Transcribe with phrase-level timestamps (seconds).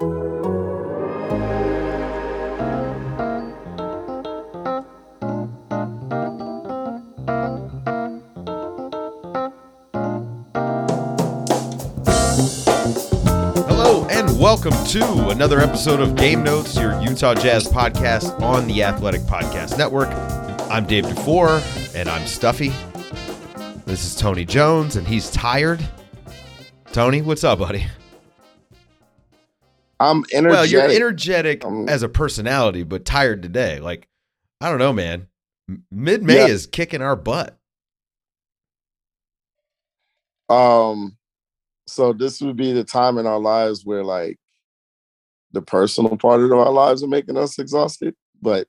[0.00, 0.10] Hello
[14.10, 19.20] and welcome to another episode of Game Notes, your Utah Jazz podcast on the Athletic
[19.20, 20.08] Podcast Network.
[20.68, 22.72] I'm Dave DuFour and I'm Stuffy.
[23.86, 25.88] This is Tony Jones and he's tired.
[26.86, 27.86] Tony, what's up, buddy?
[30.00, 30.50] I'm energetic.
[30.50, 33.80] Well, you're energetic Um, as a personality, but tired today.
[33.80, 34.08] Like,
[34.60, 35.28] I don't know, man.
[35.90, 36.46] Mid May Yeah.
[36.46, 37.56] is kicking our butt.
[40.48, 41.16] Um,
[41.86, 44.36] so this would be the time in our lives where like
[45.52, 48.14] the personal part of our lives are making us exhausted.
[48.42, 48.68] But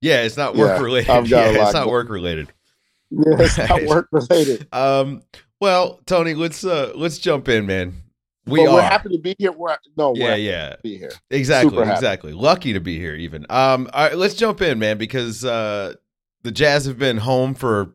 [0.00, 1.10] Yeah, it's not Yeah, work related.
[1.10, 2.52] I've got a Yeah, lot it's not work related.
[3.10, 4.66] yeah, it's not work related.
[4.72, 5.22] Um,
[5.60, 8.02] well, Tony, let's uh let's jump in, man.
[8.46, 9.52] We but are we're happy to be here.
[9.52, 10.68] We're, no, we're yeah, happy yeah.
[10.70, 11.12] to be here.
[11.30, 12.32] Exactly, exactly.
[12.32, 13.46] Lucky to be here, even.
[13.48, 15.94] Um, all right, let's jump in, man, because uh,
[16.42, 17.94] the Jazz have been home for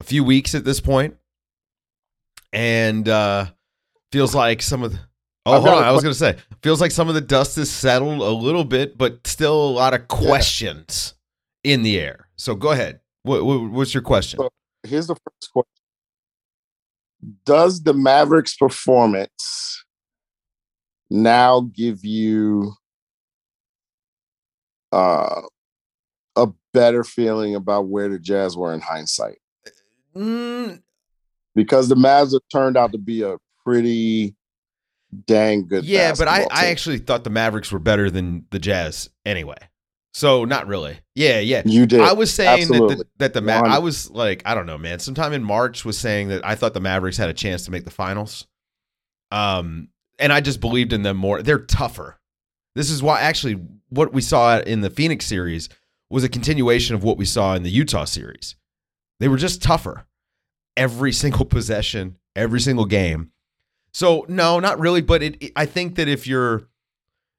[0.00, 1.16] a few weeks at this point,
[2.52, 3.46] and uh,
[4.10, 5.00] feels like some of the.
[5.44, 5.84] Oh, I've hold on.
[5.84, 8.96] I was gonna say, feels like some of the dust has settled a little bit,
[8.96, 11.14] but still a lot of questions
[11.62, 12.28] in the air.
[12.36, 13.00] So go ahead.
[13.22, 14.38] What, what, what's your question?
[14.38, 14.50] So-
[14.86, 15.77] Here's the first question:
[17.44, 19.84] Does the Mavericks' performance
[21.10, 22.72] now give you
[24.92, 25.42] uh,
[26.36, 29.38] a better feeling about where the Jazz were in hindsight?
[30.14, 30.82] Mm,
[31.54, 34.36] because the Mavs have turned out to be a pretty
[35.26, 35.84] dang good.
[35.84, 39.58] yeah, but I, basketball I actually thought the Mavericks were better than the Jazz anyway.
[40.14, 40.98] So not really.
[41.14, 41.62] Yeah, yeah.
[41.64, 42.00] you did.
[42.00, 43.04] I was saying that the, Absolutely.
[43.18, 44.98] that the Ma- I was like I don't know, man.
[44.98, 47.84] Sometime in March was saying that I thought the Mavericks had a chance to make
[47.84, 48.46] the finals.
[49.30, 49.88] Um,
[50.18, 51.42] and I just believed in them more.
[51.42, 52.18] They're tougher.
[52.74, 53.60] This is why actually
[53.90, 55.68] what we saw in the Phoenix series
[56.10, 58.56] was a continuation of what we saw in the Utah series.
[59.20, 60.06] They were just tougher
[60.76, 63.30] every single possession, every single game.
[63.92, 65.02] So no, not really.
[65.02, 66.68] But it, it- I think that if you're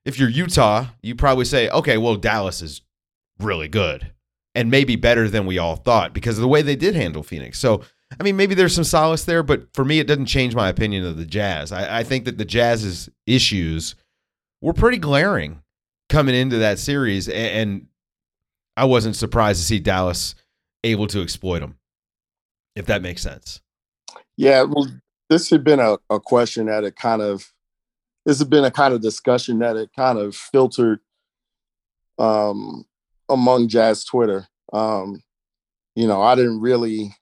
[0.06, 2.82] if you're Utah, you probably say, okay, well Dallas is
[3.40, 4.12] really good
[4.56, 7.60] and maybe better than we all thought because of the way they did handle Phoenix.
[7.60, 7.84] So
[8.20, 11.06] I mean, maybe there's some solace there, but for me, it doesn't change my opinion
[11.06, 11.72] of the Jazz.
[11.72, 13.94] I, I think that the Jazz's issues
[14.62, 15.62] were pretty glaring
[16.10, 17.86] coming into that series, a- and
[18.76, 20.34] I wasn't surprised to see Dallas
[20.84, 21.78] able to exploit them.
[22.76, 23.62] If that makes sense.
[24.38, 24.88] yeah, well,
[25.30, 27.54] this had been a, a question that had kind of
[28.30, 31.00] this has been a kind of discussion that it kind of filtered
[32.20, 32.86] um
[33.28, 34.48] among Jazz Twitter.
[34.72, 35.24] Um,
[35.96, 37.16] you know, I didn't really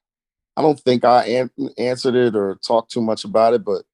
[0.54, 3.84] I don't think I an- answered it or talked too much about it, but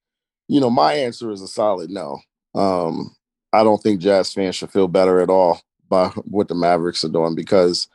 [0.48, 2.18] you know, my answer is a solid no.
[2.52, 3.14] Um,
[3.52, 7.08] I don't think Jazz fans should feel better at all by what the Mavericks are
[7.08, 7.86] doing because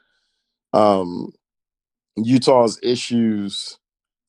[0.72, 1.34] um,
[2.16, 3.80] Utah's issues,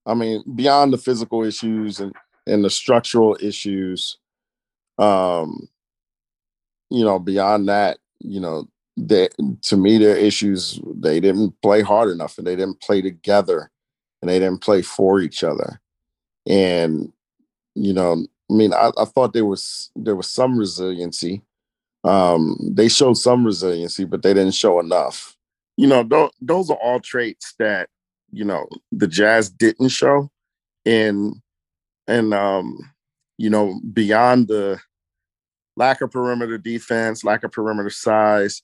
[0.05, 2.13] I mean, beyond the physical issues and,
[2.49, 4.17] and the structural issues,
[5.01, 5.69] um,
[6.91, 9.29] you know, beyond that, you know, they,
[9.63, 13.71] to me, their issues, they didn't play hard enough and they didn't play together
[14.21, 15.81] and they didn't play for each other.
[16.47, 17.13] And,
[17.75, 21.43] you know, I mean, I, I thought there was there was some resiliency.
[22.03, 25.37] Um, they showed some resiliency, but they didn't show enough.
[25.77, 27.89] You know, tho- those are all traits that
[28.33, 30.31] you know the Jazz didn't show,
[30.85, 31.37] and
[32.09, 32.79] and um,
[33.39, 34.81] you know beyond the
[35.81, 38.63] lack of perimeter defense, lack of perimeter size,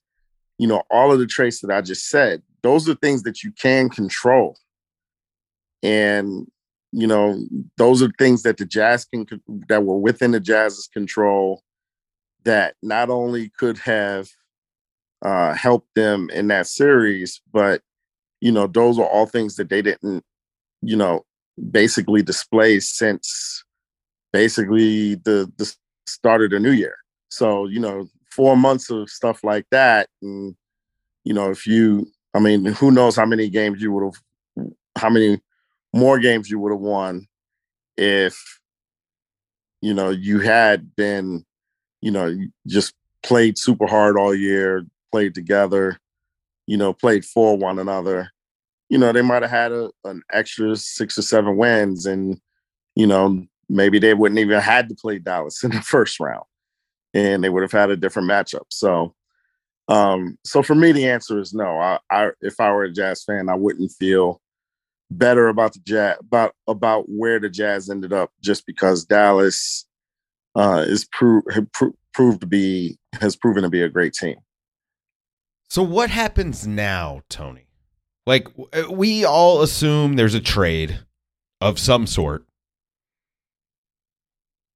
[0.59, 3.53] you know, all of the traits that I just said, those are things that you
[3.53, 4.57] can control.
[5.83, 6.47] And
[6.93, 7.39] you know,
[7.77, 9.27] those are things that the Jazz can
[9.69, 11.63] that were within the Jazz's control
[12.45, 14.29] that not only could have
[15.23, 17.83] uh, helped them in that series, but
[18.41, 20.23] you know, those are all things that they didn't,
[20.83, 21.25] you know,
[21.71, 23.65] basically display since
[24.33, 25.75] basically the the
[26.07, 26.97] start of the new year.
[27.29, 30.09] So, you know, four months of stuff like that.
[30.23, 30.57] And,
[31.25, 35.11] you know, if you I mean, who knows how many games you would have how
[35.11, 35.41] many
[35.95, 37.27] more games you would have won
[37.97, 38.61] if
[39.81, 41.45] you know you had been
[42.07, 42.37] you know,
[42.67, 45.99] just played super hard all year, played together,
[46.67, 48.31] you know, played for one another,
[48.89, 52.41] you know, they might have had a, an extra six or seven wins and,
[52.95, 56.45] you know, maybe they wouldn't even had to play Dallas in the first round
[57.17, 58.67] and they would have had a different matchup.
[58.69, 59.15] So,
[59.89, 61.79] um, so for me, the answer is no.
[61.79, 64.41] I, I, if I were a Jazz fan, I wouldn't feel
[65.11, 69.87] better about the Jazz about about where the Jazz ended up just because Dallas
[70.57, 71.47] uh, is proved
[72.13, 74.37] proved to be has proven to be a great team.
[75.69, 77.67] So what happens now, Tony?
[78.27, 81.01] Like uh, we all assume there's a trade
[81.61, 82.45] of some sort.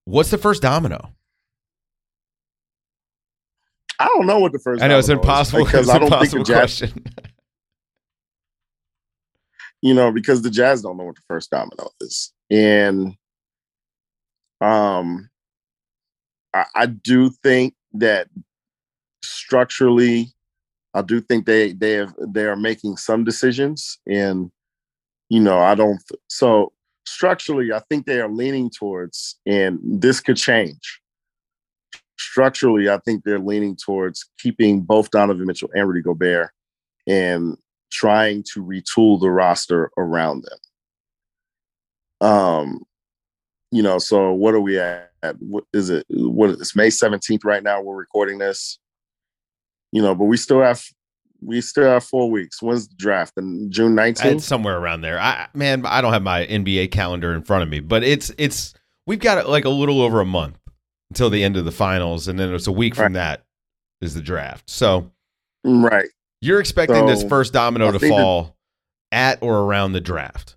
[0.04, 1.12] What's the first domino?
[4.00, 4.82] I don't know what the first.
[4.82, 6.80] I know it's impossible because it's I don't think the Jazz.
[9.82, 13.14] you know, because the Jazz don't know what the first domino is, and
[14.62, 15.28] um,
[16.54, 18.28] I, I do think that
[19.22, 20.32] structurally,
[20.94, 24.50] I do think they they have they are making some decisions, and
[25.28, 26.00] you know, I don't.
[26.28, 26.72] So
[27.06, 30.99] structurally, I think they are leaning towards, and this could change
[32.20, 36.50] structurally, I think they're leaning towards keeping both Donovan Mitchell and Rudy Gobert
[37.06, 37.56] and
[37.90, 42.28] trying to retool the roster around them.
[42.28, 42.82] Um,
[43.72, 45.10] you know, so what are we at?
[45.38, 46.04] What is it?
[46.10, 47.80] What it's May 17th right now.
[47.80, 48.78] We're recording this.
[49.92, 50.84] You know, but we still have
[51.42, 52.60] we still have four weeks.
[52.60, 53.32] When's the draft?
[53.38, 54.42] In June 19th?
[54.42, 55.18] somewhere around there.
[55.18, 58.74] I man, I don't have my NBA calendar in front of me, but it's it's
[59.06, 60.58] we've got like a little over a month
[61.10, 63.44] until the end of the finals, and then it's a week from that
[64.00, 64.70] is the draft.
[64.70, 65.10] So,
[65.64, 66.08] right,
[66.40, 68.56] you're expecting so, this first domino to fall
[69.10, 70.56] that, at or around the draft.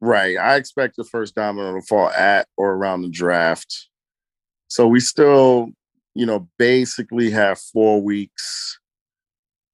[0.00, 3.88] Right, I expect the first domino to fall at or around the draft.
[4.68, 5.68] So we still,
[6.14, 8.78] you know, basically have four weeks.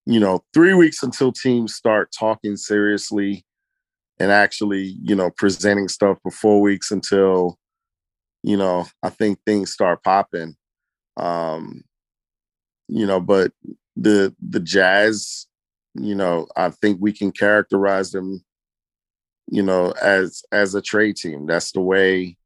[0.05, 3.45] You know, three weeks until teams start talking seriously
[4.19, 7.59] and actually, you know, presenting stuff for four weeks until
[8.43, 10.57] you know, I think things start popping.
[11.17, 11.85] Um,
[12.89, 13.53] you know, but
[13.97, 15.47] the the Jazz,
[15.95, 18.45] you know, I think we can characterize them,
[19.49, 21.47] you know, as as a trade team.
[21.47, 22.37] That's the way.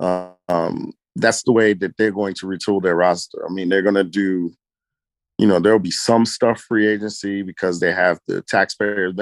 [0.00, 3.46] Um, that's the way that they're going to retool their roster.
[3.48, 4.52] I mean, they're going to do,
[5.38, 9.12] you know, there'll be some stuff free agency because they have the taxpayer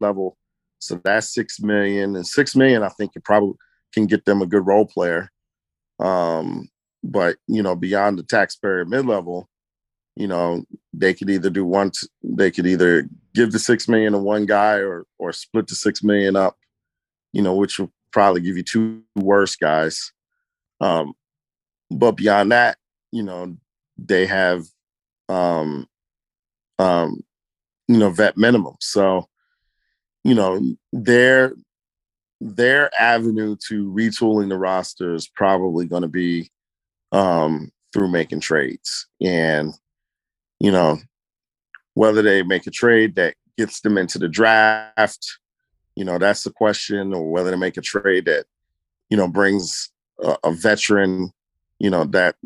[0.00, 0.36] level.
[0.78, 3.54] So that's six million, and six million, I think, you probably
[3.92, 5.30] can get them a good role player.
[6.00, 6.68] Um,
[7.02, 9.48] but you know, beyond the taxpayer mid level,
[10.16, 11.92] you know, they could either do one.
[12.22, 16.02] They could either give the six million to one guy or or split the six
[16.02, 16.56] million up.
[17.32, 20.12] You know, which will probably give you two worse guys.
[20.80, 21.14] Um,
[21.90, 22.78] but beyond that,
[23.12, 23.56] you know,
[23.98, 24.64] they have,
[25.28, 25.86] um,
[26.78, 27.20] um,
[27.88, 28.76] you know, vet minimum.
[28.80, 29.28] So,
[30.24, 30.60] you know,
[30.92, 31.54] they're
[32.40, 36.50] their avenue to retooling the roster is probably going to be
[37.12, 39.06] um, through making trades.
[39.20, 39.74] And,
[40.58, 40.98] you know,
[41.94, 45.38] whether they make a trade that gets them into the draft,
[45.96, 48.46] you know, that's the question, or whether they make a trade that,
[49.10, 49.90] you know, brings
[50.22, 51.32] a, a veteran,
[51.78, 52.36] you know, that,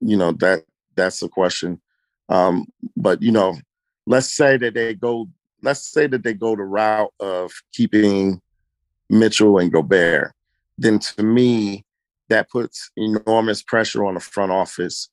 [0.00, 0.64] you know, that
[0.94, 1.80] that's the question.
[2.28, 3.56] Um, but, you know,
[4.06, 5.28] let's say that they go,
[5.62, 8.40] let's say that they go the route of keeping
[9.10, 10.32] Mitchell and Gobert,
[10.76, 11.84] then to me,
[12.28, 15.08] that puts enormous pressure on the front office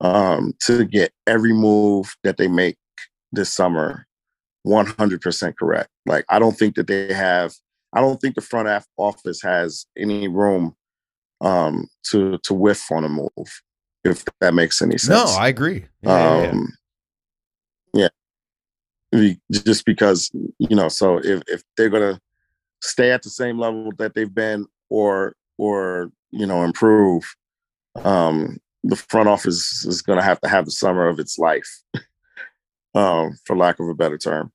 [0.00, 2.76] um, to get every move that they make
[3.32, 4.06] this summer
[4.66, 5.90] 100% correct.
[6.06, 7.54] Like, I don't think that they have,
[7.92, 10.74] I don't think the front office has any room
[11.40, 13.62] um, to to whiff on a move,
[14.04, 15.08] if that makes any sense.
[15.08, 15.84] No, I agree.
[16.02, 16.72] Yeah, um,
[17.92, 18.08] yeah,
[19.12, 19.34] yeah.
[19.50, 22.20] Just because, you know, so if, if they're going to
[22.84, 27.24] stay at the same level that they've been or or you know improve
[28.04, 31.68] um the front office is going to have to have the summer of its life
[32.94, 34.52] um for lack of a better term.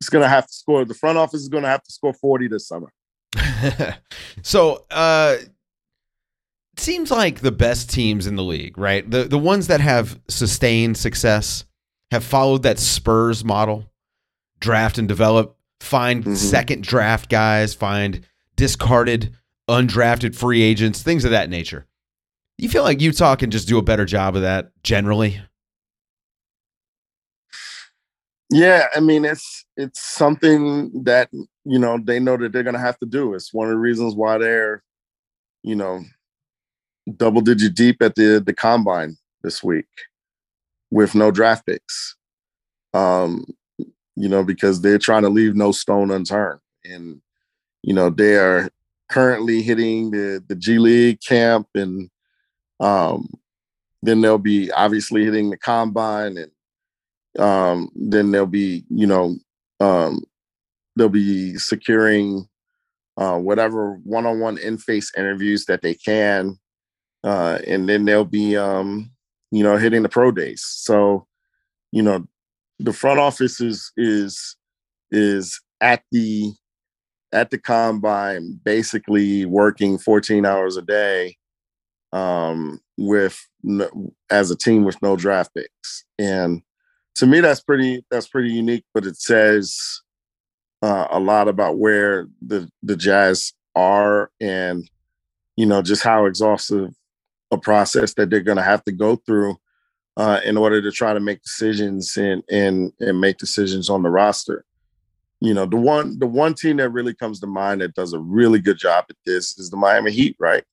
[0.00, 2.14] It's going to have to score the front office is going to have to score
[2.14, 2.92] 40 this summer.
[4.42, 9.08] So uh it seems like the best teams in the league right?
[9.08, 11.64] The the ones that have sustained success
[12.10, 13.84] have followed that spurs model
[14.58, 16.34] draft and develop find mm-hmm.
[16.34, 18.24] second draft guys, find
[18.56, 19.34] discarded,
[19.68, 21.86] undrafted free agents, things of that nature.
[22.58, 25.40] You feel like Utah can just do a better job of that generally?
[28.50, 31.30] Yeah, I mean it's it's something that
[31.64, 33.32] you know they know that they're going to have to do.
[33.32, 34.82] It's one of the reasons why they're,
[35.62, 36.02] you know,
[37.16, 39.86] double digit deep at the the combine this week
[40.90, 42.16] with no draft picks.
[42.92, 43.46] Um,
[44.16, 46.60] you know, because they're trying to leave no stone unturned.
[46.84, 47.20] And,
[47.82, 48.70] you know, they are
[49.08, 52.08] currently hitting the the G League camp and
[52.78, 53.28] um
[54.02, 59.36] then they'll be obviously hitting the combine and um then they'll be, you know,
[59.80, 60.22] um
[60.96, 62.46] they'll be securing
[63.16, 66.58] uh, whatever one-on-one in-face interviews that they can
[67.24, 69.10] uh, and then they'll be um,
[69.50, 71.26] you know hitting the pro days so
[71.92, 72.26] you know
[72.80, 74.56] the front office is is
[75.10, 76.52] is at the
[77.32, 81.36] at the combine basically working 14 hours a day
[82.12, 83.88] um, with no,
[84.30, 86.04] as a team with no draft picks.
[86.18, 86.62] And
[87.16, 90.00] to me that's pretty that's pretty unique but it says
[90.82, 94.88] uh, a lot about where the the Jazz are and
[95.56, 96.94] you know just how exhaustive
[97.50, 99.56] a process that they're going to have to go through
[100.16, 104.10] uh, in order to try to make decisions and and and make decisions on the
[104.10, 104.64] roster.
[105.40, 108.18] You know, the one the one team that really comes to mind that does a
[108.18, 110.64] really good job at this is the Miami Heat, right?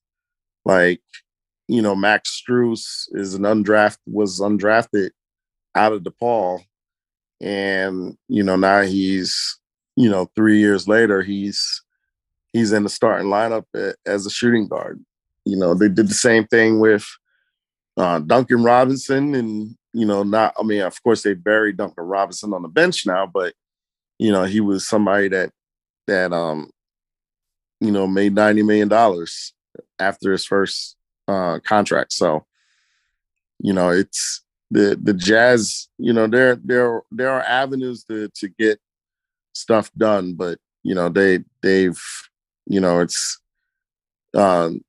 [0.64, 1.00] Like,
[1.68, 5.10] you know, Max Strus is an undrafted was undrafted
[5.74, 6.62] out of DePaul,
[7.40, 9.58] and you know now he's
[9.98, 11.82] you know, three years later, he's
[12.52, 13.64] he's in the starting lineup
[14.06, 15.04] as a shooting guard.
[15.44, 17.04] You know, they did the same thing with
[17.98, 20.54] uh, Duncan Robinson, and you know, not.
[20.58, 23.54] I mean, of course, they buried Duncan Robinson on the bench now, but
[24.18, 25.50] you know, he was somebody that
[26.06, 26.70] that um,
[27.80, 29.52] you know, made ninety million dollars
[29.98, 32.12] after his first uh, contract.
[32.12, 32.46] So,
[33.58, 35.88] you know, it's the the Jazz.
[35.98, 38.78] You know, there there there are avenues to to get
[39.54, 42.00] stuff done, but you know they they've
[42.66, 43.40] you know it's
[44.34, 44.82] um,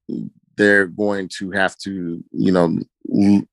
[0.60, 2.78] they're going to have to you know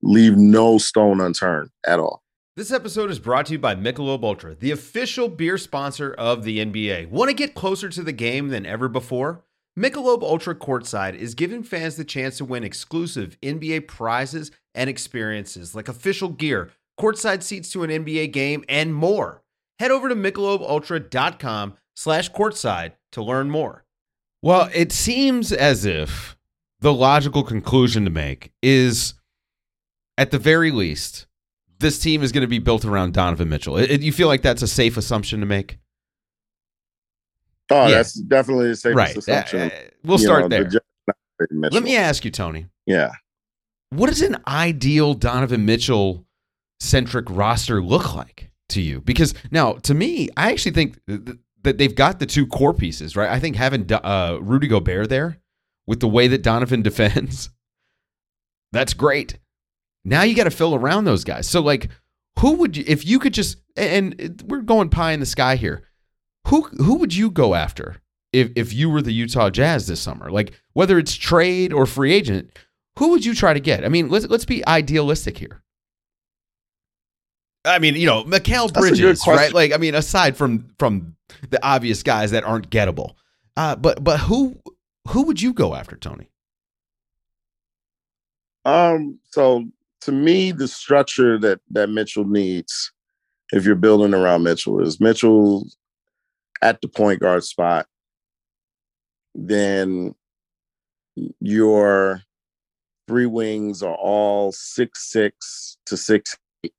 [0.02, 2.22] leave no stone unturned at all.
[2.56, 6.58] This episode is brought to you by Michelob Ultra, the official beer sponsor of the
[6.58, 7.08] NBA.
[7.10, 9.44] Want to get closer to the game than ever before?
[9.78, 15.74] Michelob Ultra Courtside is giving fans the chance to win exclusive NBA prizes and experiences
[15.74, 19.42] like official gear, courtside seats to an NBA game, and more
[19.78, 23.84] head over to michelobultra.com slash courtside to learn more.
[24.42, 26.36] Well, it seems as if
[26.80, 29.14] the logical conclusion to make is
[30.18, 31.26] at the very least,
[31.78, 33.76] this team is going to be built around Donovan Mitchell.
[33.76, 35.78] It, it, you feel like that's a safe assumption to make?
[37.70, 37.96] Oh, yeah.
[37.96, 39.16] that's definitely a safe right.
[39.16, 39.62] assumption.
[39.62, 39.70] Uh,
[40.04, 40.64] we'll start know, there.
[40.64, 40.80] The
[41.50, 42.66] Let me ask you, Tony.
[42.86, 43.10] Yeah.
[43.90, 46.24] What does an ideal Donovan Mitchell
[46.80, 48.50] centric roster look like?
[48.68, 49.00] to you?
[49.00, 53.30] Because now, to me, I actually think that they've got the two core pieces, right?
[53.30, 55.38] I think having uh, Rudy Gobert there
[55.86, 57.50] with the way that Donovan defends,
[58.72, 59.38] that's great.
[60.04, 61.48] Now you got to fill around those guys.
[61.48, 61.88] So, like,
[62.38, 65.82] who would you, if you could just, and we're going pie in the sky here,
[66.46, 67.96] who who would you go after
[68.32, 70.30] if if you were the Utah Jazz this summer?
[70.30, 72.56] Like, whether it's trade or free agent,
[72.98, 73.84] who would you try to get?
[73.84, 75.62] I mean, let's let's be idealistic here.
[77.64, 79.52] I mean, you know, Mikal Bridges, right?
[79.52, 81.16] Like, I mean, aside from from
[81.50, 83.14] the obvious guys that aren't gettable,
[83.56, 84.56] uh, but but who
[85.08, 86.30] who would you go after, Tony?
[88.64, 89.18] Um.
[89.30, 89.64] So
[90.02, 92.92] to me, the structure that that Mitchell needs,
[93.52, 95.66] if you're building around Mitchell, is Mitchell
[96.62, 97.86] at the point guard spot.
[99.34, 100.14] Then
[101.40, 102.22] your
[103.06, 106.72] three wings are all six six to six eight.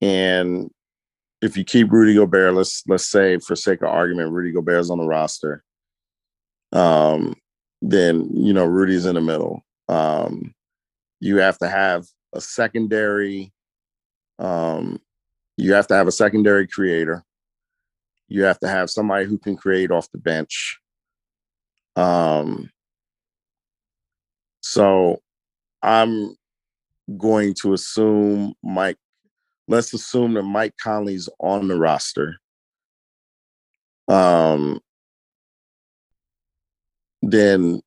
[0.00, 0.70] and
[1.40, 4.98] if you keep Rudy Gobert, let's let's say for sake of argument, Rudy Gobert's on
[4.98, 5.64] the roster.
[6.72, 7.34] Um,
[7.80, 9.62] then you know Rudy's in the middle.
[9.88, 10.54] Um,
[11.20, 13.52] you have to have a secondary.
[14.38, 15.00] Um,
[15.56, 17.24] you have to have a secondary creator.
[18.28, 20.78] You have to have somebody who can create off the bench.
[21.96, 22.70] Um,
[24.60, 25.22] so
[25.82, 26.36] I'm
[27.16, 28.98] going to assume Mike
[29.68, 32.38] let's assume that Mike Conley's on the roster.
[34.08, 34.80] Um,
[37.30, 37.80] then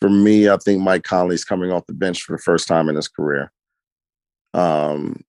[0.00, 2.96] for me, I think Mike Conley's coming off the bench for the first time in
[2.96, 3.52] his career.
[4.54, 5.22] Um,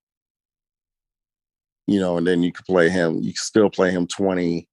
[1.86, 4.68] you know, and then you could play him, you can still play him 20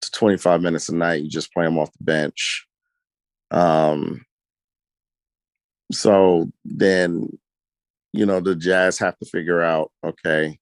[0.00, 1.22] to 25 minutes a night.
[1.22, 2.66] You just play him off the bench.
[3.50, 4.24] Um,
[5.90, 7.38] so then
[8.12, 10.58] you know, the Jazz have to figure out, okay,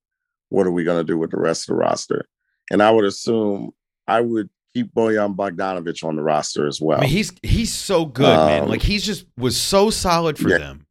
[0.48, 2.26] what are we going to do with the rest of the roster?
[2.70, 3.72] And I would assume
[4.06, 6.98] I would keep Bojan Bogdanovic on the roster as well.
[6.98, 8.64] I mean, he's he's so good, man.
[8.64, 10.58] Um, Like he's just was so solid for yeah.
[10.58, 10.86] them,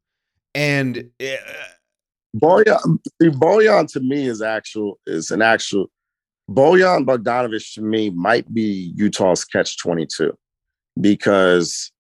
[0.55, 1.35] and uh,
[2.35, 5.91] Bojan, see, Bojan to me is actual is an actual
[6.49, 10.35] Bojan Bogdanovic to me might be Utah's catch twenty two
[10.99, 11.91] because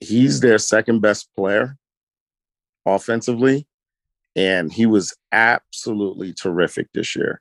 [0.00, 1.78] he's their second best player
[2.84, 3.66] offensively,
[4.36, 7.40] and he was absolutely terrific this year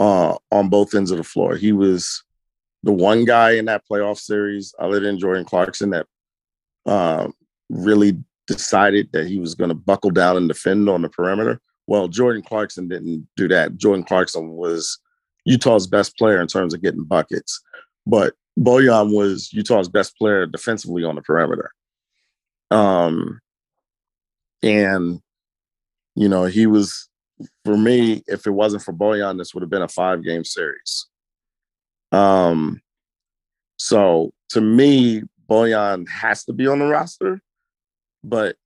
[0.00, 1.56] uh, on both ends of the floor.
[1.56, 2.24] He was
[2.82, 6.06] the one guy in that playoff series, other than Jordan Clarkson, that
[6.86, 7.28] uh,
[7.68, 8.16] really
[8.46, 11.60] decided that he was going to buckle down and defend on the perimeter.
[11.86, 13.76] Well, Jordan Clarkson didn't do that.
[13.76, 14.98] Jordan Clarkson was
[15.44, 17.60] Utah's best player in terms of getting buckets,
[18.06, 21.72] but Bojan was Utah's best player defensively on the perimeter.
[22.70, 23.40] Um,
[24.62, 25.20] and
[26.14, 27.09] you know he was
[27.64, 28.22] for me.
[28.26, 31.06] If it wasn't for Bojan, this would have been a five game series.
[32.12, 32.80] Um,
[33.76, 37.40] so to me, Bojan has to be on the roster,
[38.22, 38.56] but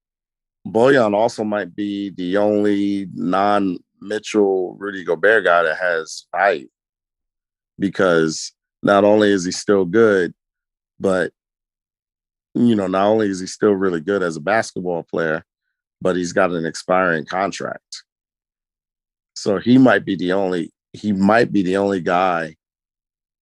[0.66, 6.68] Bojan also might be the only non Mitchell Rudy Gobert guy that has value
[7.78, 8.52] because
[8.82, 10.34] not only is he still good,
[11.00, 11.32] but
[12.54, 15.44] you know, not only is he still really good as a basketball player,
[16.00, 18.03] but he's got an expiring contract.
[19.34, 22.56] So he might be the only he might be the only guy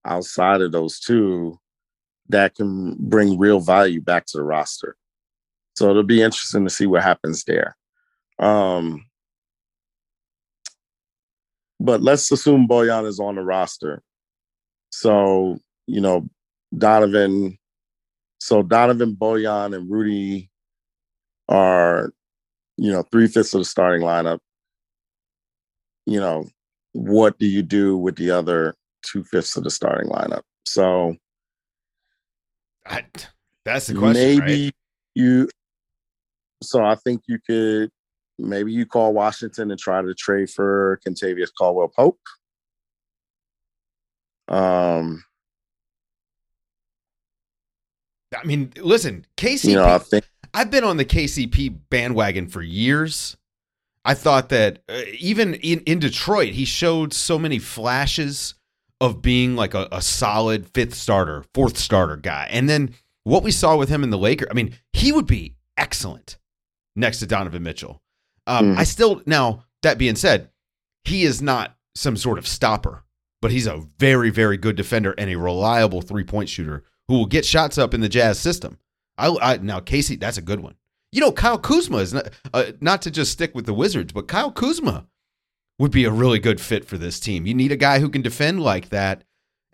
[0.05, 1.59] outside of those two
[2.29, 4.95] that can bring real value back to the roster.
[5.75, 7.75] So it'll be interesting to see what happens there.
[8.39, 9.05] Um,
[11.79, 14.01] but let's assume Bojan is on the roster.
[14.91, 16.29] So, you know,
[16.75, 17.57] Donovan,
[18.39, 20.49] so Donovan, Bojan, and Rudy
[21.49, 22.13] are,
[22.77, 24.39] you know, three fifths of the starting lineup.
[26.05, 26.45] You know,
[26.93, 30.41] what do you do with the other two fifths of the starting lineup?
[30.65, 31.15] So
[32.85, 33.03] I,
[33.65, 34.39] that's the question.
[34.39, 34.75] maybe right?
[35.15, 35.49] you
[36.61, 37.89] so I think you could
[38.39, 42.19] maybe you call Washington and try to trade for Kentavious Caldwell Pope.
[44.47, 45.23] Um,
[48.35, 49.69] I mean, listen, KCP.
[49.69, 53.37] you know, I think I've been on the KCP bandwagon for years.
[54.05, 58.55] I thought that uh, even in, in Detroit, he showed so many flashes
[58.99, 62.47] of being like a, a solid fifth starter, fourth starter guy.
[62.51, 65.55] And then what we saw with him in the Lakers, I mean, he would be
[65.77, 66.37] excellent
[66.95, 68.01] next to Donovan Mitchell.
[68.45, 68.77] Um, Mhm.
[68.77, 70.49] I still, now, that being said,
[71.05, 73.03] he is not some sort of stopper,
[73.41, 77.25] but he's a very, very good defender and a reliable three point shooter who will
[77.25, 78.77] get shots up in the Jazz system.
[79.17, 80.75] I, I now Casey, that's a good one.
[81.13, 84.27] You know, Kyle Kuzma is not uh, not to just stick with the Wizards, but
[84.27, 85.05] Kyle Kuzma
[85.77, 87.45] would be a really good fit for this team.
[87.45, 89.23] You need a guy who can defend like that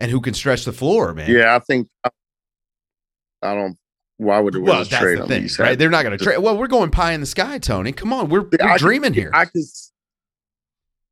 [0.00, 1.30] and who can stretch the floor, man.
[1.30, 3.76] yeah, I think I don't.
[4.18, 5.78] Why would the Well, Wizards that's trade the thing, right?
[5.78, 6.38] They're not going to trade.
[6.38, 7.92] Well, we're going pie in the sky, Tony.
[7.92, 9.30] Come on, we're, we're can- dreaming here.
[9.32, 9.62] I can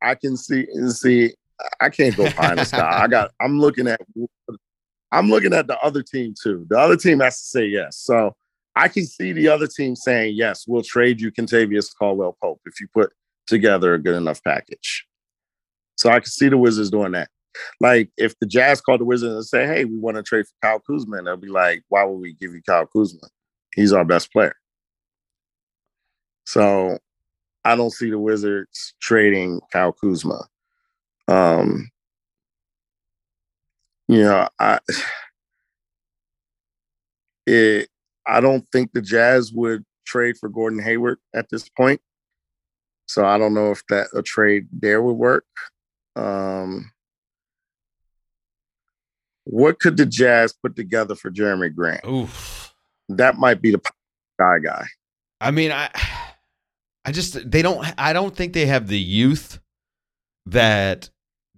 [0.03, 1.33] I can see see
[1.81, 3.01] I can't go behind the sky.
[3.03, 3.99] I got I'm looking at
[5.11, 6.67] I'm looking at the other team too.
[6.69, 7.97] The other team has to say yes.
[7.97, 8.37] So
[8.79, 12.81] I can see the other team saying, yes, we'll trade you Kentavious Caldwell Pope if
[12.81, 13.13] you put
[13.49, 15.05] together a good enough package.
[15.97, 17.29] So I can see the Wizards doing that.
[17.81, 20.55] Like if the Jazz called the Wizards and say, hey, we want to trade for
[20.63, 23.27] Kyle Kuzma, they'll be like, why would we give you Kyle Kuzma?
[23.75, 24.55] He's our best player.
[26.47, 26.99] So
[27.65, 30.47] I don't see the Wizards trading Kyle Kuzma.
[31.27, 31.91] Um,
[34.07, 34.79] you know, I
[37.47, 37.89] it
[38.29, 42.01] I don't think the Jazz would trade for Gordon Hayward at this point.
[43.07, 45.47] So I don't know if that a trade there would work.
[46.15, 46.93] Um,
[49.45, 52.05] what could the Jazz put together for Jerami Grant?
[52.07, 52.75] Oof.
[53.09, 53.81] That might be the
[54.39, 54.87] guy guy.
[55.41, 55.89] I mean, I
[57.07, 59.59] I just they don't I don't think they have the youth
[60.45, 61.09] that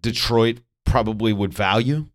[0.00, 2.06] Detroit probably would value.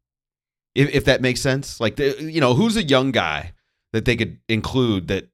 [0.76, 1.82] If if that makes sense.
[1.82, 3.52] Like the, you know, who's a young guy
[3.96, 5.30] that they could include that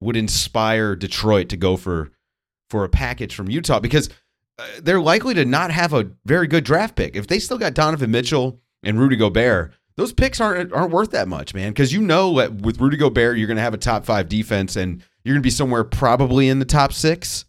[0.00, 2.10] would inspire Detroit to go for
[2.68, 4.08] for a package from Utah because
[4.58, 7.14] uh, they're likely to not have a very good draft pick.
[7.14, 11.28] If they still got Donovan Mitchell and Rudy Gobert, those picks aren't aren't worth that
[11.28, 11.70] much, man.
[11.70, 14.74] Because you know that with Rudy Gobert, you're going to have a top five defense,
[14.74, 17.44] and you're going to be somewhere probably in the top six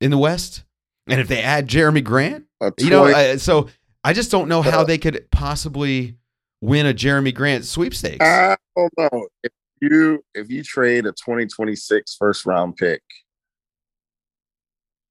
[0.00, 0.64] in the West.
[1.06, 2.46] And if they add Jerami Grant,
[2.78, 3.68] you know, 20 uh, so
[4.02, 6.16] I just don't know how Uh, they could possibly
[6.60, 8.24] win a Jerami Grant sweepstakes.
[8.24, 13.02] I don't know if you if you trade a 2026 first round pick,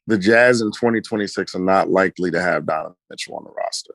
[0.08, 3.94] the Jazz in 2026 are not likely to have Donovan Mitchell on the roster.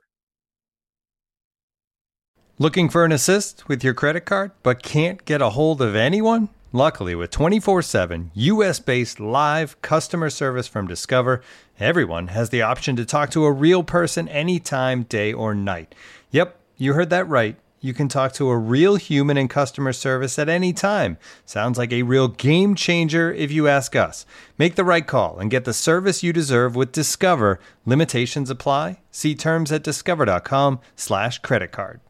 [2.59, 6.51] Looking for an assist with your credit card, but can't get a hold of anyone?
[6.75, 11.43] Luckily, with 24 7 US based live customer service from Discover,
[11.81, 15.95] everyone has the option to talk to a real person anytime, day or night.
[16.31, 17.57] Yep, you heard that right.
[17.81, 21.19] You can talk to a real human in customer service at any time.
[21.45, 24.25] Sounds like a real game changer if you ask us.
[24.57, 27.59] Make the right call and get the service you deserve with Discover.
[27.85, 29.01] Limitations apply.
[29.11, 32.01] See terms at discover.com/slash credit card.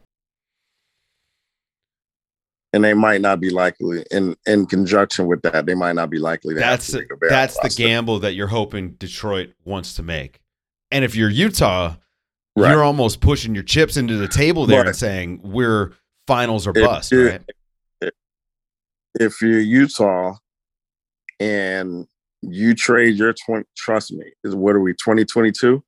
[2.71, 5.65] And they might not be likely in in conjunction with that.
[5.67, 6.59] They might not be likely to.
[6.59, 10.39] That's have Rudy Gobert on that's the gamble that you're hoping Detroit wants to make.
[10.91, 11.95] And if you're Utah,
[12.55, 12.71] Right.
[12.71, 15.93] you're almost pushing your chips into the table there But- and saying we're
[16.27, 17.41] finals or bust, you- right?
[19.19, 20.35] If you're Utah,
[21.39, 22.07] and
[22.41, 25.83] you trade your twenty, trust me, is what are we 2022?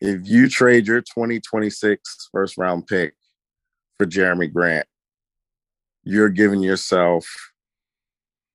[0.00, 3.14] If you trade your 2026 first round pick
[3.96, 4.86] for Jerami Grant,
[6.02, 7.26] you're giving yourself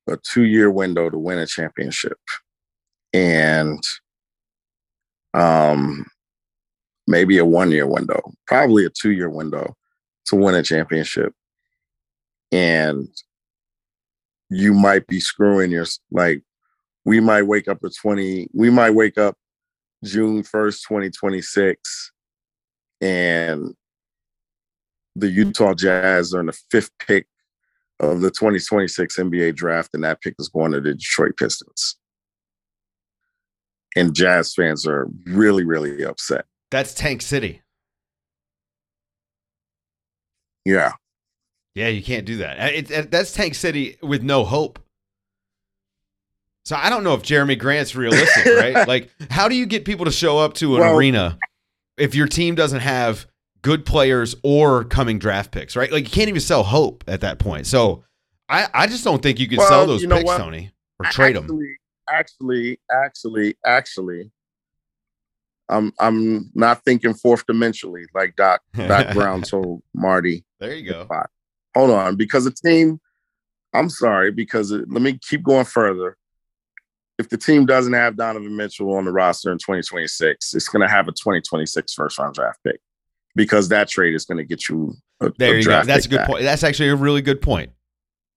[0.08, 2.18] a two year window to win a championship.
[3.12, 3.82] And
[5.34, 6.06] um
[7.10, 9.74] maybe a one year window, probably a two year window
[10.26, 11.34] to win a championship.
[12.52, 13.08] And
[14.48, 16.42] you might be screwing your like
[17.04, 19.36] we might wake up at 20 we might wake up
[20.04, 22.12] June 1st 2026
[23.00, 23.74] and
[25.14, 27.26] the Utah Jazz are in the fifth pick
[28.00, 31.96] of the 2026 NBA draft and that pick is going to the Detroit Pistons.
[33.96, 36.46] And Jazz fans are really really upset.
[36.70, 37.62] That's Tank City.
[40.64, 40.92] Yeah.
[41.74, 42.58] Yeah, you can't do that.
[42.60, 44.78] Uh, It, it- that's Tank City with no hope.
[46.64, 48.86] So I don't know if Jerami Grant's realistic, right?
[48.86, 51.38] Like, how do you get people to show up to an Well- arena
[51.96, 53.26] if your team doesn't have
[53.62, 55.90] good players or coming draft picks, right?
[55.92, 57.66] Like, you can't even sell hope at that point.
[57.66, 58.04] So
[58.48, 60.38] I, I just don't think you can Well, sell those you know picks, what?
[60.38, 61.44] Tony, or trade them.
[61.44, 61.76] actually,
[62.12, 64.30] Actually, actually, actually,
[65.70, 70.44] I'm I'm not thinking fourth dimensionally like Doc Doc Brown told Marty.
[70.58, 71.08] There you go.
[71.74, 73.00] Hold on, because the team.
[73.72, 76.16] I'm sorry, because it, let me keep going further.
[77.20, 80.92] If the team doesn't have Donovan Mitchell on the roster in 2026, it's going to
[80.92, 82.80] have a 2026 first round draft pick
[83.36, 85.84] because that trade is going to get you a, There a you go.
[85.84, 86.26] That's a good back.
[86.26, 86.42] point.
[86.42, 87.70] That's actually a really good point,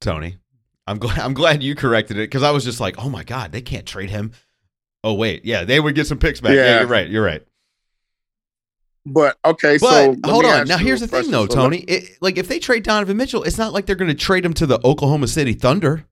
[0.02, 0.38] Tony.
[0.86, 3.52] I'm glad I'm glad you corrected it because I was just like, oh my god,
[3.52, 4.32] they can't trade him.
[5.04, 6.52] Oh wait, yeah, they would get some picks back.
[6.56, 6.80] Yeah, Yeah.
[6.80, 7.08] you're right.
[7.10, 7.44] You're right.
[9.06, 10.66] But okay, But so hold on.
[10.66, 11.80] Now here's the thing, though, Tony.
[11.80, 14.54] It, like if they trade Donovan Mitchell, it's not like they're going to trade him
[14.54, 16.06] to the Oklahoma City Thunder,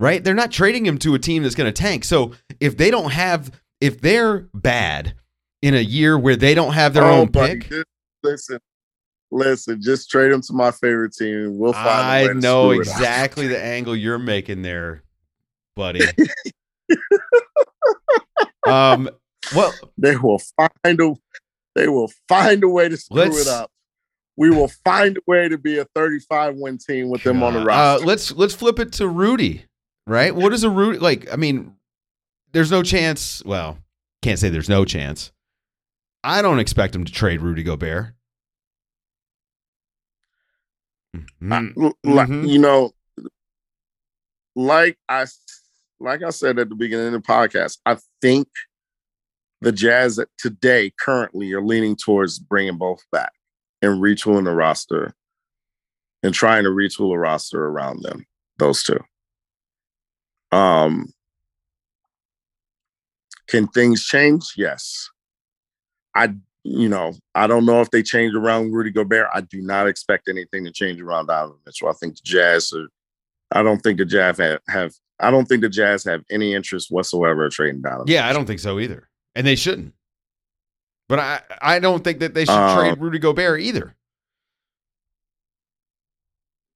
[0.00, 0.22] right?
[0.24, 2.02] They're not trading him to a team that's going to tank.
[2.04, 5.14] So if they don't have, if they're bad
[5.62, 7.84] in a year where they don't have their Oh, own pick, just
[8.24, 8.58] listen,
[9.30, 9.80] listen.
[9.80, 11.56] Just trade him to my favorite team.
[11.56, 12.26] We'll find.
[12.26, 15.04] a I know exactly the angle you're making there,
[15.76, 16.00] buddy.
[18.66, 19.08] um,
[19.54, 20.40] well, They will
[20.84, 21.14] find a.
[21.74, 23.70] They will find a way to screw it up.
[24.38, 27.60] We will find a way to be a 35 win team with them on the
[27.60, 27.66] God.
[27.66, 28.02] roster.
[28.02, 29.64] Uh, let's let's flip it to Rudy,
[30.06, 30.34] right?
[30.34, 31.30] What is a Rudy like?
[31.32, 31.74] I mean,
[32.52, 33.42] there's no chance.
[33.44, 33.78] Well,
[34.22, 35.32] can't say there's no chance.
[36.24, 38.14] I don't expect him to trade Rudy Gobert.
[41.42, 41.76] Mhm.
[41.82, 42.48] L- like, Mhm.
[42.48, 42.92] you know,
[44.54, 45.26] like I
[46.00, 48.48] like I said at the beginning of the podcast, I think
[49.60, 53.32] the Jazz today currently are leaning towards bringing both back
[53.82, 55.14] and retooling the roster
[56.22, 58.26] and trying to retool a roster around them.
[58.58, 59.00] Those two.
[60.52, 61.12] Um,
[63.48, 64.54] can things change?
[64.56, 65.08] Yes.
[66.14, 66.34] I
[66.68, 69.28] you know, I don't know if they change around Rudy Gobert.
[69.32, 71.88] I do not expect anything to change around Donovan Mitchell.
[71.88, 72.88] I think the Jazz are,
[73.52, 76.90] I don't think the Jazz have, have I don't think the Jazz have any interest
[76.90, 78.06] whatsoever in trading Donovan.
[78.08, 79.94] Yeah, I don't think so either, and they shouldn't.
[81.08, 83.94] But I I don't think that they should Um, trade Rudy Gobert either.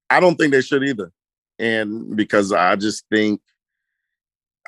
[0.09, 1.12] I don't think they should either.
[1.59, 3.40] And because I just think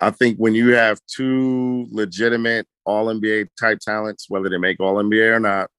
[0.00, 4.96] I think when you have two legitimate all NBA type talents, whether they make all
[4.96, 5.70] NBA or not,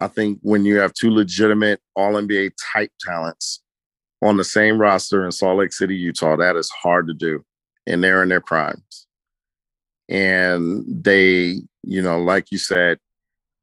[0.00, 3.62] I think when you have two legitimate all NBA type talents
[4.22, 7.44] on the same roster in Salt Lake City, Utah, that is hard to do.
[7.86, 9.06] And they're in their primes.
[10.08, 12.98] And they, you know, like you said,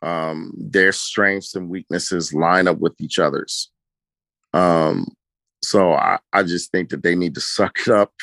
[0.02, 3.72] um, their strengths and weaknesses line up with each other's.
[4.54, 5.08] Um,
[5.62, 8.14] so I, I just think that they need to suck it up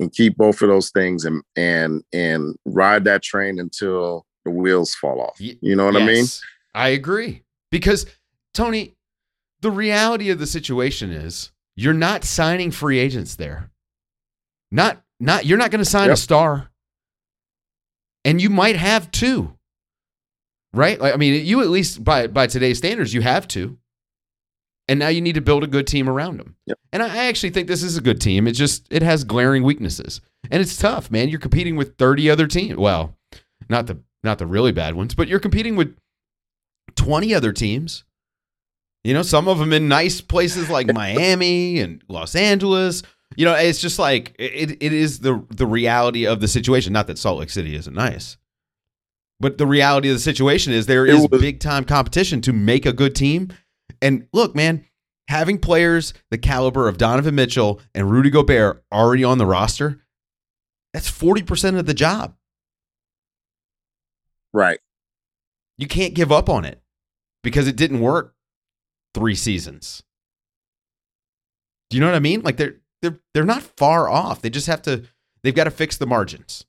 [0.00, 4.94] and keep both of those things and and and ride that train until the wheels
[4.94, 5.36] fall off.
[5.38, 6.16] You know what I mean?
[6.16, 6.42] Yes,
[6.74, 8.06] I agree because
[8.52, 8.94] Tony,
[9.64, 13.70] the reality of the situation is you're not signing free agents there.
[14.70, 16.14] Not not you're not going to sign Yep.
[16.14, 16.70] a star.
[18.26, 19.56] And you might have two.
[20.74, 21.00] Right?
[21.00, 23.78] Like I mean, you at least by by today's standards you have two.
[24.86, 26.56] And now you need to build a good team around them.
[26.66, 26.78] Yep.
[26.92, 28.46] And I I actually think this is a good team.
[28.46, 30.20] It just it has glaring weaknesses.
[30.50, 31.30] And it's tough, man.
[31.30, 32.76] You're competing with 30 other teams.
[32.76, 33.16] Well,
[33.70, 35.96] not the not the really bad ones, but you're competing with
[36.96, 38.04] 20 other teams.
[39.04, 43.02] You know, some of them in nice places like Miami and Los Angeles.
[43.36, 46.92] You know, it's just like it, it is the the reality of the situation.
[46.92, 48.38] Not that Salt Lake City isn't nice,
[49.40, 52.92] but the reality of the situation is there is big time competition to make a
[52.92, 53.52] good team.
[54.00, 54.84] And look, man,
[55.28, 60.00] having players the caliber of Donovan Mitchell and Rudy Gobert already on the roster,
[60.92, 62.36] that's 40% of the job.
[64.52, 64.78] Right.
[65.76, 66.80] You can't give up on it
[67.42, 68.34] because it didn't work
[69.14, 70.02] three seasons.
[71.90, 72.42] Do you know what I mean?
[72.42, 74.42] Like they're they're they're not far off.
[74.42, 75.04] They just have to
[75.42, 76.64] they've got to fix the margins.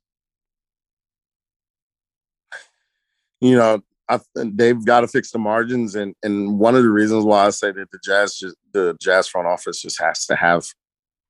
[3.42, 7.24] you know, I, they've got to fix the margins, and and one of the reasons
[7.26, 10.66] why I say that the Jazz just the Jazz front office just has to have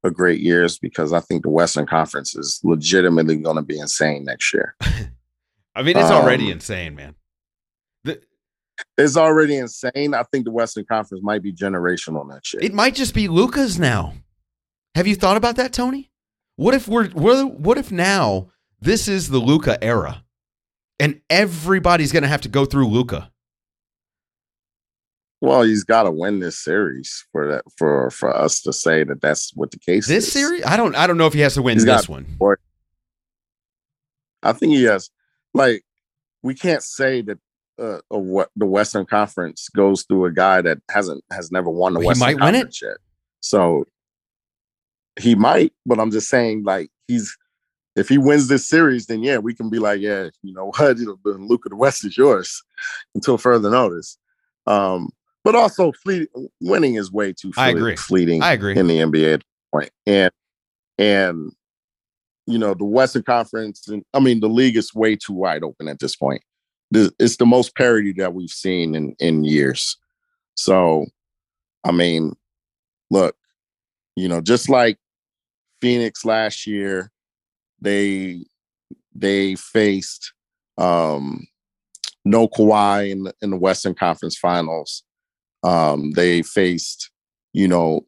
[0.04, 3.80] a great year is because I think the Western Conference is legitimately going to be
[3.80, 4.76] insane next year.
[5.76, 7.16] I mean, it's already Um, insane, man.
[8.98, 10.14] It's already insane.
[10.14, 12.64] I think the Western Conference might be generational next year.
[12.64, 14.14] it might just be Luka's now.
[14.96, 16.12] Have you thought about that, Tony?
[16.58, 18.50] What if we're what, what if now
[18.82, 20.24] this is the Luka era,
[21.00, 23.32] and everybody's going to have to go through Luca?
[25.42, 29.22] well, he's got to win this series for that for for us to say that
[29.22, 30.32] that's what the case This is.
[30.34, 32.26] series, I don't I don't know if he has to win He's this one.
[34.42, 35.10] I think he has.
[35.54, 35.84] Like,
[36.44, 37.40] we can't say that
[37.80, 42.00] uh, what the Western Conference goes through a guy that hasn't has never won the
[42.00, 42.60] he Western might win it.
[42.60, 42.98] Conference yet.
[43.42, 43.86] So
[45.20, 47.36] he might, but I'm just saying, like, he's
[47.96, 50.98] if he wins this series, then yeah, we can be like, yeah, you know what,
[51.06, 52.64] know, the Luke of the West is yours
[53.16, 54.18] until further notice.
[54.68, 55.10] Um,
[55.44, 57.96] but also, fleet winning is way too I agree.
[57.96, 58.76] fleeting I agree.
[58.76, 59.92] in the NBA at.
[60.08, 60.32] And
[60.98, 61.52] and
[62.48, 65.88] you know, the Western Conference and I mean the league is way too wide open
[65.88, 66.42] at this point.
[67.20, 69.98] It's the most parity that we've seen in in years.
[70.56, 71.06] So
[71.84, 72.36] I mean,
[73.10, 73.36] look,
[74.16, 74.98] you know, just like
[75.82, 77.12] Phoenix last year,
[77.82, 78.46] they
[79.14, 80.34] they faced
[80.78, 81.48] um
[82.26, 85.04] no Kawhi in the, in the Western Conference Finals.
[85.64, 87.12] Um, they faced,
[87.54, 88.02] you know,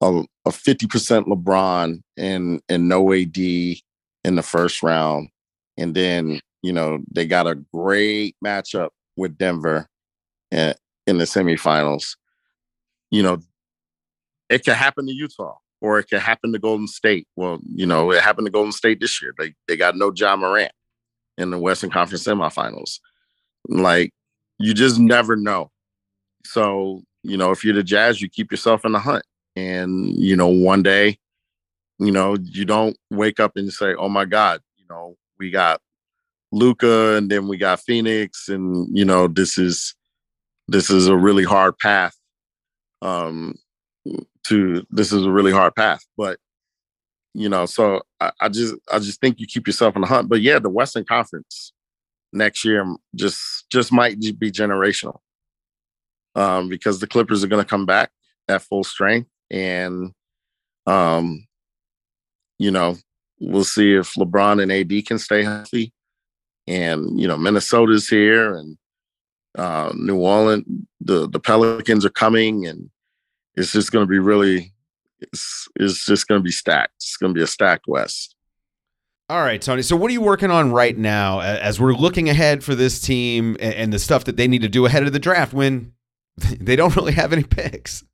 [0.00, 3.80] a, a 50% LeBron and and no AD in
[4.24, 5.28] the first round.
[5.76, 9.88] And then, you know, they got a great matchup with Denver
[10.50, 10.74] in,
[11.06, 12.16] in the semifinals.
[13.10, 13.38] You know,
[14.48, 17.26] it could happen to Utah or it could happen to Golden State.
[17.36, 19.34] Well, you know, it happened to Golden State this year.
[19.38, 20.72] They they got no Ja Morant
[21.38, 23.00] in the Western Conference semifinals.
[23.68, 24.12] Like,
[24.58, 25.70] you just never know.
[26.44, 29.24] So, you know, if you're the Jazz, you keep yourself in the hunt.
[29.56, 31.18] And, you know, one day,
[31.98, 35.80] you know, you don't wake up and say, oh my God, you know, we got
[36.52, 39.94] Luka and then we got Phoenix, and you know, this is
[40.68, 42.14] this is a really hard path.
[43.02, 43.54] Um
[44.44, 46.04] to this is a really hard path.
[46.16, 46.38] But
[47.34, 50.28] you know, so I, I just I just think you keep yourself in the hunt.
[50.28, 51.72] But yeah, the Western Conference
[52.32, 52.84] next year
[53.14, 55.18] just just might be generational
[56.34, 58.10] um, because the Clippers are going to come back
[58.48, 60.12] at full strength, and
[60.86, 61.46] um,
[62.58, 62.96] you know
[63.40, 65.92] we'll see if LeBron and AD can stay healthy,
[66.70, 68.78] and you know Minnesota's here, and
[69.58, 70.64] uh, New Orleans,
[71.00, 72.90] the the Pelicans are coming, and
[73.56, 74.72] it's just going to be really,
[75.18, 76.94] it's it's just going to be stacked.
[76.96, 78.36] It's going to be a stacked West.
[79.28, 79.82] All right, Tony.
[79.82, 83.56] So, what are you working on right now as we're looking ahead for this team
[83.60, 85.92] and the stuff that they need to do ahead of the draft when
[86.60, 88.04] they don't really have any picks?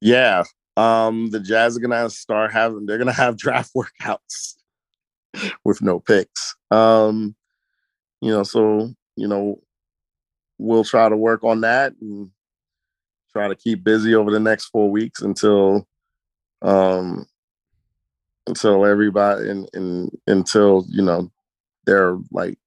[0.00, 0.44] Yeah.
[0.76, 4.54] Um, the Jazz are gonna start having they're gonna have draft workouts
[5.64, 6.54] with no picks.
[6.70, 7.34] Um,
[8.20, 9.60] you know, so you know,
[10.58, 12.30] we'll try to work on that and
[13.32, 15.86] try to keep busy over the next four weeks until
[16.62, 17.26] um
[18.46, 21.30] until everybody and, and until you know
[21.86, 22.58] they're like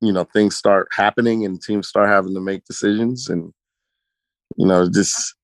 [0.00, 3.52] you know things start happening and teams start having to make decisions and
[4.56, 5.34] you know just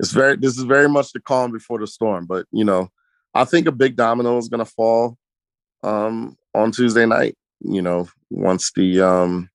[0.00, 2.88] it's very this is very much the calm before the storm but you know
[3.34, 5.16] i think a big domino is going to fall
[5.82, 9.48] um on tuesday night you know once the um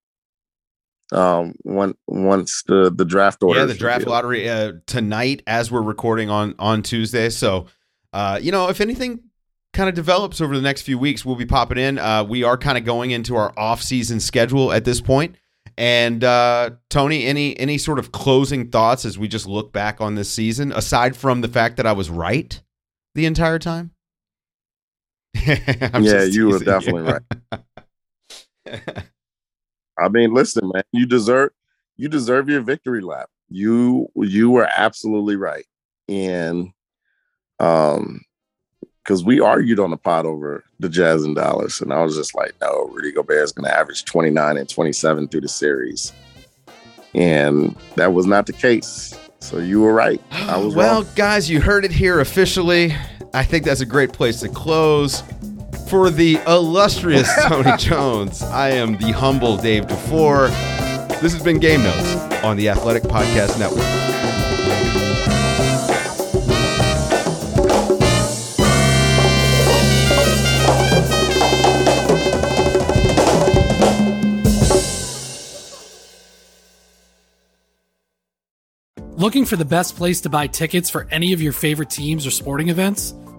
[1.12, 3.62] um, when, once the, the draft order.
[3.62, 4.12] Yeah, the draft revealed.
[4.12, 7.30] lottery uh, tonight as we're recording on on Tuesday.
[7.30, 7.68] So,
[8.14, 9.22] uh, you know, if anything
[9.74, 11.98] kind of develops over the next few weeks, we'll be popping in.
[11.98, 15.36] Uh, we are kind of going into our off season schedule at this point.
[15.78, 20.16] And uh, Tony, any any sort of closing thoughts as we just look back on
[20.16, 22.62] this season, aside from the fact that I was right
[23.14, 23.92] the entire time?
[26.02, 27.22] yeah, you were definitely right.
[30.00, 31.52] I mean, listen, man, you deserve
[31.96, 33.30] you deserve your victory lap.
[33.50, 35.66] You you were absolutely right,
[36.08, 36.72] and
[37.60, 38.22] um,
[39.04, 42.36] because we argued on the pot over the Jazz and Dallas, and I was just
[42.36, 46.12] like, no, Rudy Gobert is going to average 29 and 27 through the series,
[47.16, 49.18] and that was not the case.
[49.40, 50.22] So you were right.
[50.32, 51.12] I was well, wrong.
[51.16, 51.50] guys.
[51.50, 52.94] You heard it here officially.
[53.38, 55.22] I think that's a great place to close.
[55.90, 60.50] For the illustrious Tony Jones, I am the humble Dave DuFour.
[61.22, 63.86] This has been Game Notes on the Athletic Podcast Network.
[79.16, 82.32] Looking for the best place to buy tickets for any of your favorite teams or
[82.32, 83.14] sporting events?